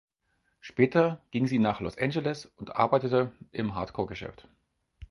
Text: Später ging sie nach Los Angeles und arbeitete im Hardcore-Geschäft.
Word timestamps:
Später 0.61 1.21
ging 1.29 1.45
sie 1.45 1.59
nach 1.59 1.79
Los 1.79 1.95
Angeles 1.99 2.47
und 2.57 2.75
arbeitete 2.75 3.31
im 3.51 3.75
Hardcore-Geschäft. 3.75 4.47